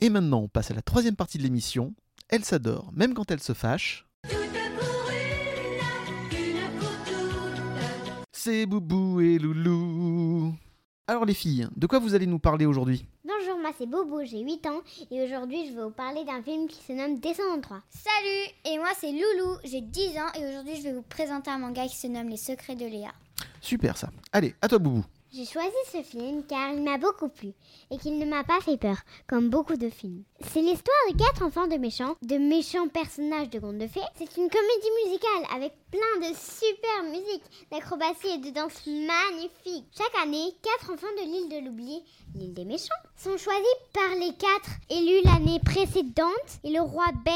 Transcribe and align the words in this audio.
Et 0.00 0.10
maintenant, 0.10 0.42
on 0.42 0.48
passe 0.48 0.70
à 0.70 0.74
la 0.74 0.82
troisième 0.82 1.16
partie 1.16 1.38
de 1.38 1.42
l'émission. 1.42 1.94
Elle 2.28 2.44
s'adore, 2.44 2.90
même 2.92 3.14
quand 3.14 3.30
elle 3.30 3.42
se 3.42 3.54
fâche. 3.54 4.06
C'est 8.32 8.66
Boubou 8.66 9.20
et 9.20 9.38
Loulou. 9.38 10.54
Alors 11.08 11.24
les 11.24 11.34
filles, 11.34 11.68
de 11.76 11.86
quoi 11.86 11.98
vous 11.98 12.14
allez 12.14 12.26
nous 12.26 12.38
parler 12.38 12.66
aujourd'hui? 12.66 13.06
Bonjour, 13.24 13.58
moi 13.60 13.70
c'est 13.78 13.86
Bobo, 13.86 14.24
j'ai 14.24 14.40
8 14.40 14.66
ans 14.66 14.80
et 15.10 15.22
aujourd'hui 15.22 15.68
je 15.68 15.74
vais 15.74 15.82
vous 15.84 15.90
parler 15.90 16.24
d'un 16.24 16.42
film 16.42 16.66
qui 16.66 16.82
se 16.82 16.92
nomme 16.92 17.20
Descendant 17.20 17.60
3. 17.60 17.80
Salut, 17.90 18.52
et 18.64 18.76
moi 18.78 18.88
c'est 18.98 19.12
Loulou, 19.12 19.56
j'ai 19.64 19.80
10 19.80 20.18
ans 20.18 20.32
et 20.34 20.44
aujourd'hui 20.48 20.76
je 20.76 20.82
vais 20.82 20.92
vous 20.92 21.02
présenter 21.02 21.50
un 21.50 21.58
manga 21.58 21.86
qui 21.86 21.96
se 21.96 22.08
nomme 22.08 22.28
Les 22.28 22.36
Secrets 22.36 22.74
de 22.74 22.86
Léa. 22.86 23.12
Super 23.60 23.96
ça. 23.96 24.10
Allez, 24.32 24.54
à 24.60 24.68
toi 24.68 24.78
Boubou. 24.78 25.04
J'ai 25.32 25.44
choisi 25.44 25.68
ce 25.92 26.02
film 26.02 26.44
car 26.48 26.72
il 26.72 26.82
m'a 26.82 26.98
beaucoup 26.98 27.28
plu 27.28 27.52
et 27.90 27.98
qu'il 27.98 28.18
ne 28.18 28.24
m'a 28.24 28.44
pas 28.44 28.60
fait 28.60 28.76
peur, 28.76 28.96
comme 29.26 29.50
beaucoup 29.50 29.76
de 29.76 29.90
films. 29.90 30.22
C'est 30.40 30.60
l'histoire 30.60 30.96
de 31.10 31.16
quatre 31.18 31.42
enfants 31.42 31.66
de 31.66 31.76
méchants, 31.76 32.14
de 32.22 32.36
méchants 32.36 32.88
personnages 32.88 33.50
de 33.50 33.58
contes 33.58 33.78
de 33.78 33.86
fées. 33.88 34.00
C'est 34.14 34.36
une 34.36 34.48
comédie 34.48 35.04
musicale 35.04 35.56
avec 35.56 35.72
plein 35.90 36.28
de 36.28 36.34
super 36.34 37.02
musique, 37.10 37.42
d'acrobatie 37.70 38.28
et 38.34 38.38
de 38.38 38.50
danse 38.50 38.86
magnifiques. 38.86 39.86
Chaque 39.96 40.22
année, 40.22 40.54
quatre 40.62 40.92
enfants 40.92 41.06
de 41.18 41.24
l'île 41.24 41.48
de 41.48 41.66
l'oubli, 41.66 42.02
l'île 42.34 42.54
des 42.54 42.64
méchants, 42.64 42.94
sont 43.16 43.36
choisis 43.36 43.66
par 43.92 44.14
les 44.20 44.32
quatre 44.34 44.70
élus 44.90 45.22
l'année 45.24 45.58
précédente 45.64 46.60
et 46.64 46.70
le 46.70 46.80
roi 46.80 47.06
Ben, 47.24 47.32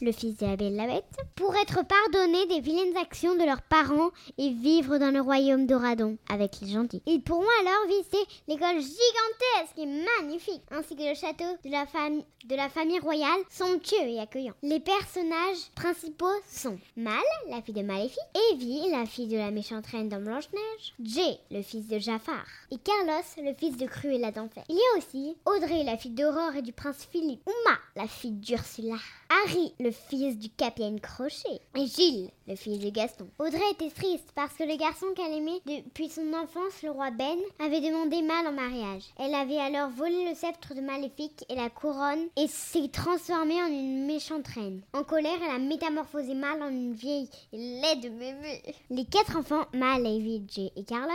le 0.00 0.12
fils 0.12 0.36
de 0.36 0.76
la 0.76 0.86
Bête, 0.86 1.04
pour 1.34 1.54
être 1.56 1.84
pardonnés 1.84 2.46
des 2.46 2.60
vilaines 2.60 2.96
actions 2.96 3.34
de 3.34 3.44
leurs 3.44 3.62
parents 3.62 4.10
et 4.38 4.50
vivre 4.50 4.98
dans 4.98 5.12
le 5.12 5.20
royaume 5.20 5.66
d'Oradon 5.66 6.16
avec 6.30 6.60
les 6.62 6.68
gentils. 6.68 7.02
Ils 7.06 7.22
pourront 7.28 7.44
alors 7.60 7.86
visiter 7.88 8.24
l'école 8.48 8.80
gigantesque 8.80 9.76
et 9.76 9.86
magnifique, 9.86 10.62
ainsi 10.70 10.96
que 10.96 11.06
le 11.06 11.14
château 11.14 11.44
de 11.62 11.70
la, 11.70 11.84
fam- 11.84 12.24
de 12.46 12.56
la 12.56 12.70
famille 12.70 12.98
royale, 13.00 13.40
somptueux 13.50 14.08
et 14.08 14.18
accueillant. 14.18 14.54
Les 14.62 14.80
personnages 14.80 15.68
principaux 15.74 16.26
sont 16.50 16.78
Mal, 16.96 17.20
la 17.50 17.60
fille 17.60 17.74
de 17.74 17.82
Maléfique, 17.82 18.18
Evie, 18.52 18.90
la 18.90 19.04
fille 19.04 19.28
de 19.28 19.36
la 19.36 19.50
méchante 19.50 19.86
reine 19.88 20.08
dans 20.08 20.22
Blanche-Neige, 20.22 20.94
Jay, 21.02 21.38
le 21.50 21.60
fils 21.60 21.86
de 21.86 21.98
Jafar, 21.98 22.46
et 22.70 22.78
Carlos, 22.78 23.22
le 23.36 23.52
fils 23.52 23.76
de 23.76 23.86
Cruella 23.86 24.30
d'Enfer. 24.30 24.64
Il 24.70 24.76
y 24.76 24.78
a 24.78 24.98
aussi 24.98 25.36
Audrey, 25.44 25.84
la 25.84 25.98
fille 25.98 26.12
d'Aurore 26.12 26.56
et 26.56 26.62
du 26.62 26.72
prince 26.72 27.06
Philippe, 27.12 27.42
Uma, 27.46 27.76
la 27.94 28.08
fille 28.08 28.30
d'Ursula, 28.32 28.96
Harry, 29.44 29.74
le 29.78 29.90
fils 29.90 30.38
du 30.38 30.48
capitaine 30.48 30.98
Crochet, 30.98 31.60
et 31.76 31.86
Gilles, 31.86 32.30
le 32.46 32.56
fils 32.56 32.78
de 32.78 32.88
Gaston. 32.88 33.28
Audrey 33.38 33.70
était 33.72 33.90
triste 33.90 34.30
parce 34.34 34.54
que 34.54 34.64
le 34.64 34.76
garçon 34.76 35.06
qu'elle 35.14 35.34
aimait 35.34 35.60
depuis 35.66 36.08
son 36.08 36.32
enfance, 36.32 36.82
le 36.82 36.90
roi 36.90 37.10
Ben, 37.18 37.36
avait 37.58 37.80
demandé 37.80 38.22
Mal 38.22 38.46
en 38.46 38.52
mariage. 38.52 39.02
Elle 39.18 39.34
avait 39.34 39.58
alors 39.58 39.90
volé 39.90 40.28
le 40.28 40.36
sceptre 40.36 40.76
de 40.76 40.80
Maléfique 40.80 41.44
et 41.48 41.56
la 41.56 41.68
couronne 41.68 42.28
et 42.36 42.46
s'est 42.46 42.90
transformée 42.92 43.60
en 43.60 43.66
une 43.66 44.06
méchante 44.06 44.46
reine. 44.46 44.82
En 44.92 45.02
colère, 45.02 45.36
elle 45.42 45.56
a 45.56 45.58
métamorphosé 45.58 46.36
Mal 46.36 46.62
en 46.62 46.68
une 46.68 46.92
vieille 46.92 47.28
et 47.52 47.56
laide 47.56 48.12
mémé. 48.16 48.62
Les 48.90 49.04
quatre 49.04 49.36
enfants, 49.36 49.64
Mal, 49.74 50.06
Evie, 50.06 50.44
Jay 50.48 50.70
et 50.76 50.84
Carlos, 50.84 51.12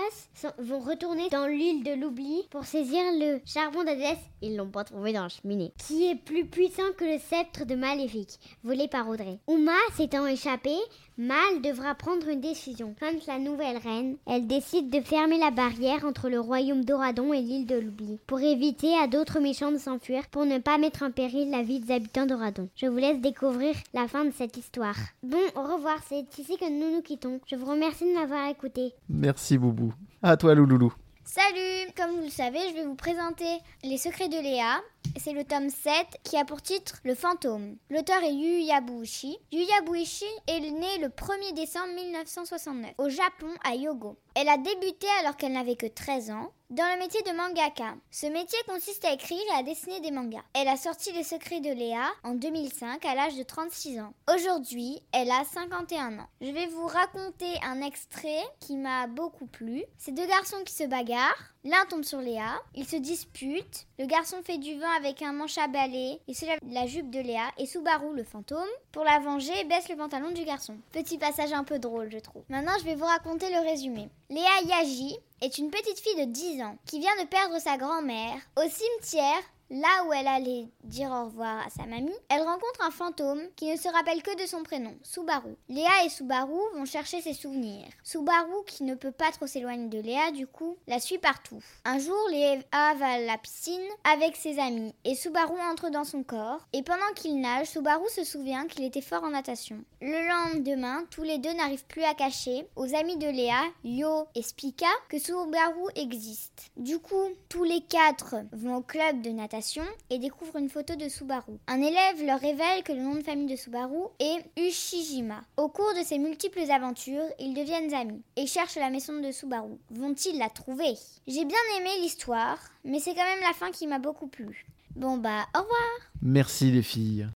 vont 0.57 0.81
retourner 0.81 1.29
dans 1.29 1.47
l'île 1.47 1.85
de 1.85 1.93
l'oubli 1.93 2.43
pour 2.49 2.65
saisir 2.65 3.01
le 3.13 3.39
charbon 3.45 3.85
d'Hadès. 3.85 4.17
Ils 4.41 4.57
l'ont 4.57 4.67
pas 4.67 4.83
trouvé 4.83 5.13
dans 5.13 5.23
la 5.23 5.29
cheminée. 5.29 5.71
Qui 5.87 6.07
est 6.07 6.15
plus 6.15 6.45
puissant 6.45 6.91
que 6.97 7.05
le 7.05 7.17
sceptre 7.17 7.65
de 7.65 7.75
Maléfique, 7.75 8.39
volé 8.65 8.89
par 8.89 9.07
Audrey. 9.07 9.39
Uma 9.47 9.71
s'étant 9.95 10.27
échappée, 10.27 10.79
Mal 11.15 11.61
devra 11.61 11.95
prendre 11.95 12.27
une 12.27 12.41
décision. 12.41 12.95
Quand 12.99 13.11
la 13.27 13.37
nouvelle 13.37 13.77
reine, 13.77 14.17
elle 14.25 14.47
décide 14.47 14.89
de 14.89 14.99
fermer 14.99 15.37
la 15.37 15.51
barrière 15.51 15.92
entre 16.03 16.29
le 16.29 16.39
royaume 16.39 16.83
d'Oradon 16.83 17.33
et 17.33 17.41
l'île 17.41 17.67
de 17.67 17.75
l'oubli, 17.75 18.19
pour 18.25 18.41
éviter 18.41 18.93
à 18.97 19.07
d'autres 19.07 19.39
méchants 19.39 19.71
de 19.71 19.77
s'enfuir, 19.77 20.27
pour 20.31 20.45
ne 20.45 20.57
pas 20.57 20.77
mettre 20.77 21.03
en 21.03 21.11
péril 21.11 21.51
la 21.51 21.61
vie 21.61 21.79
des 21.79 21.93
habitants 21.93 22.25
d'Oradon. 22.25 22.69
Je 22.75 22.87
vous 22.87 22.97
laisse 22.97 23.21
découvrir 23.21 23.75
la 23.93 24.07
fin 24.07 24.25
de 24.25 24.31
cette 24.31 24.57
histoire. 24.57 24.97
Bon, 25.21 25.37
au 25.55 25.61
revoir, 25.61 25.97
c'est 26.09 26.25
ici 26.39 26.57
que 26.57 26.69
nous 26.69 26.95
nous 26.95 27.01
quittons. 27.01 27.39
Je 27.45 27.55
vous 27.55 27.69
remercie 27.69 28.05
de 28.05 28.19
m'avoir 28.19 28.47
écouté. 28.49 28.93
Merci 29.09 29.57
Boubou. 29.57 29.93
À 30.23 30.35
toi 30.37 30.55
Louloulou. 30.55 30.93
Salut, 31.25 31.91
comme 31.95 32.11
vous 32.17 32.23
le 32.23 32.29
savez, 32.29 32.59
je 32.69 32.73
vais 32.75 32.83
vous 32.85 32.95
présenter 32.95 33.59
Les 33.81 33.97
Secrets 33.97 34.27
de 34.27 34.37
Léa. 34.37 34.81
C'est 35.17 35.31
le 35.31 35.45
tome 35.45 35.69
7 35.69 35.93
qui 36.23 36.37
a 36.37 36.43
pour 36.43 36.61
titre 36.61 36.99
Le 37.05 37.15
fantôme. 37.15 37.77
L'auteur 37.89 38.21
est 38.23 38.33
Yu 38.33 38.61
Yabuishi. 38.61 39.37
Yu 39.51 39.61
Yabuishi 39.61 40.25
est 40.47 40.59
née 40.59 40.97
le 40.99 41.07
1er 41.07 41.53
décembre 41.55 41.93
1969 41.95 42.91
au 42.97 43.07
Japon 43.07 43.47
à 43.63 43.75
Yogo. 43.75 44.17
Elle 44.35 44.49
a 44.49 44.57
débuté 44.57 45.07
alors 45.21 45.37
qu'elle 45.37 45.53
n'avait 45.53 45.77
que 45.77 45.85
13 45.87 46.31
ans 46.31 46.51
dans 46.73 46.91
le 46.91 46.99
métier 46.99 47.21
de 47.21 47.37
mangaka. 47.37 47.93
Ce 48.09 48.25
métier 48.25 48.57
consiste 48.67 49.05
à 49.05 49.13
écrire 49.13 49.43
et 49.51 49.59
à 49.59 49.63
dessiner 49.63 49.99
des 49.99 50.09
mangas. 50.09 50.41
Elle 50.55 50.67
a 50.67 50.75
sorti 50.75 51.11
Les 51.11 51.23
Secrets 51.23 51.59
de 51.59 51.71
Léa 51.71 52.07
en 52.23 52.33
2005 52.33 53.05
à 53.05 53.13
l'âge 53.13 53.37
de 53.37 53.43
36 53.43 53.99
ans. 53.99 54.13
Aujourd'hui, 54.33 55.03
elle 55.11 55.29
a 55.29 55.43
51 55.43 56.17
ans. 56.17 56.27
Je 56.41 56.49
vais 56.49 56.65
vous 56.65 56.87
raconter 56.87 57.53
un 57.63 57.81
extrait 57.81 58.41
qui 58.59 58.75
m'a 58.77 59.05
beaucoup 59.05 59.45
plu. 59.45 59.83
C'est 59.99 60.15
deux 60.15 60.25
garçons 60.25 60.63
qui 60.65 60.73
se 60.73 60.85
bagarrent. 60.85 61.52
L'un 61.65 61.85
tombe 61.85 62.03
sur 62.03 62.19
Léa, 62.19 62.61
ils 62.75 62.85
se 62.85 62.97
disputent. 62.97 63.87
Le 63.97 64.05
garçon 64.05 64.43
fait 64.43 64.57
du 64.57 64.77
vin 64.77 64.89
avec 64.97 65.21
un 65.21 65.31
manche 65.31 65.57
à 65.57 65.67
balai 65.67 66.19
et 66.27 66.33
se 66.33 66.45
lève 66.45 66.59
la 66.69 66.87
jupe 66.87 67.09
de 67.09 67.21
Léa 67.21 67.51
et 67.57 67.65
Subaru, 67.65 68.13
le 68.13 68.25
fantôme, 68.25 68.67
pour 68.91 69.05
la 69.05 69.19
venger, 69.19 69.63
baisse 69.63 69.87
le 69.87 69.95
pantalon 69.95 70.31
du 70.31 70.43
garçon. 70.43 70.75
Petit 70.91 71.17
passage 71.17 71.53
un 71.53 71.63
peu 71.63 71.79
drôle, 71.79 72.11
je 72.11 72.17
trouve. 72.17 72.43
Maintenant, 72.49 72.73
je 72.79 72.83
vais 72.83 72.95
vous 72.95 73.05
raconter 73.05 73.49
le 73.49 73.61
résumé. 73.65 74.09
Léa 74.29 74.61
Yaji 74.65 75.15
est 75.41 75.57
une 75.57 75.71
petite 75.71 75.99
fille 75.99 76.25
de 76.25 76.29
10 76.29 76.63
ans 76.63 76.77
qui 76.85 76.99
vient 76.99 77.15
de 77.21 77.27
perdre 77.29 77.57
sa 77.59 77.77
grand-mère 77.77 78.35
au 78.57 78.69
cimetière. 78.69 79.41
Là 79.73 80.05
où 80.05 80.13
elle 80.13 80.27
allait 80.27 80.67
dire 80.83 81.09
au 81.09 81.25
revoir 81.25 81.65
à 81.65 81.69
sa 81.71 81.87
mamie, 81.87 82.13
elle 82.29 82.43
rencontre 82.43 82.85
un 82.85 82.91
fantôme 82.91 83.41
qui 83.55 83.71
ne 83.71 83.75
se 83.75 83.87
rappelle 83.87 84.21
que 84.21 84.39
de 84.39 84.47
son 84.47 84.61
prénom, 84.61 84.93
Subaru. 85.01 85.55
Léa 85.67 86.05
et 86.05 86.09
Subaru 86.09 86.59
vont 86.75 86.85
chercher 86.85 87.21
ses 87.21 87.33
souvenirs. 87.33 87.87
Subaru, 88.03 88.53
qui 88.67 88.83
ne 88.83 88.93
peut 88.93 89.11
pas 89.11 89.31
trop 89.31 89.47
s'éloigner 89.47 89.87
de 89.87 89.99
Léa, 89.99 90.29
du 90.29 90.45
coup, 90.45 90.77
la 90.85 90.99
suit 90.99 91.17
partout. 91.17 91.59
Un 91.85 91.97
jour, 91.97 92.15
Léa 92.29 92.59
va 92.71 93.13
à 93.13 93.17
la 93.17 93.39
piscine 93.39 93.81
avec 94.03 94.35
ses 94.35 94.59
amis 94.59 94.93
et 95.05 95.15
Subaru 95.15 95.59
entre 95.71 95.89
dans 95.89 96.03
son 96.03 96.21
corps. 96.21 96.67
Et 96.71 96.83
pendant 96.83 97.11
qu'il 97.15 97.41
nage, 97.41 97.65
Subaru 97.65 98.07
se 98.09 98.23
souvient 98.23 98.67
qu'il 98.67 98.83
était 98.83 99.01
fort 99.01 99.23
en 99.23 99.31
natation. 99.31 99.83
Le 100.01 100.53
lendemain, 100.53 101.03
tous 101.09 101.23
les 101.23 101.39
deux 101.39 101.53
n'arrivent 101.53 101.87
plus 101.87 102.03
à 102.03 102.13
cacher 102.13 102.67
aux 102.75 102.93
amis 102.93 103.17
de 103.17 103.27
Léa, 103.27 103.63
Yo 103.83 104.27
et 104.35 104.43
Spika, 104.43 104.85
que 105.09 105.17
Subaru 105.17 105.89
existe. 105.95 106.69
Du 106.77 106.99
coup, 106.99 107.29
tous 107.49 107.63
les 107.63 107.81
quatre 107.81 108.35
vont 108.51 108.75
au 108.75 108.81
club 108.81 109.21
de 109.23 109.31
natation 109.31 109.62
et 110.09 110.19
découvrent 110.19 110.57
une 110.57 110.69
photo 110.69 110.95
de 110.95 111.09
Subaru. 111.09 111.53
Un 111.67 111.81
élève 111.81 112.25
leur 112.25 112.39
révèle 112.39 112.83
que 112.83 112.93
le 112.93 113.01
nom 113.01 113.15
de 113.15 113.21
famille 113.21 113.47
de 113.47 113.55
Subaru 113.55 114.07
est 114.19 114.43
Ushijima. 114.57 115.41
Au 115.57 115.69
cours 115.69 115.93
de 115.97 116.03
ces 116.03 116.17
multiples 116.17 116.69
aventures, 116.71 117.27
ils 117.39 117.53
deviennent 117.53 117.93
amis 117.93 118.21
et 118.35 118.47
cherchent 118.47 118.75
la 118.75 118.89
maison 118.89 119.19
de 119.19 119.31
Subaru. 119.31 119.77
Vont-ils 119.91 120.37
la 120.37 120.49
trouver? 120.49 120.93
J'ai 121.27 121.45
bien 121.45 121.57
aimé 121.79 121.89
l'histoire, 122.01 122.59
mais 122.83 122.99
c'est 122.99 123.13
quand 123.13 123.25
même 123.25 123.41
la 123.41 123.53
fin 123.53 123.71
qui 123.71 123.87
m'a 123.87 123.99
beaucoup 123.99 124.27
plu. 124.27 124.65
Bon 124.95 125.17
bah, 125.17 125.45
au 125.55 125.61
revoir 125.61 126.11
Merci 126.21 126.71
les 126.71 126.83
filles. 126.83 127.27